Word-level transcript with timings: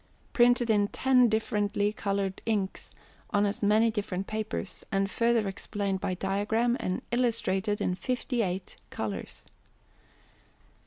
Printed 0.33 0.71
in 0.71 0.87
TEN 0.87 1.29
differently 1.29 1.93
coloured 1.93 2.41
inks 2.47 2.89
on 3.29 3.45
as 3.45 3.61
many 3.61 3.91
different 3.91 4.25
papers, 4.25 4.83
and 4.91 5.11
further 5.11 5.47
explained 5.47 6.01
by 6.01 6.15
diagram 6.15 6.75
and 6.79 7.03
ILLUSTRATED 7.11 7.79
IN 7.79 7.93
FIFTY 7.93 8.41
EIGHT 8.43 8.77
COLOURS. 8.89 9.45